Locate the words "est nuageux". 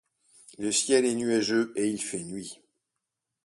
1.05-1.73